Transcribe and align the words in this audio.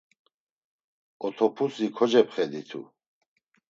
Otopusi 1.25 1.85
kocepxeditu. 1.95 2.81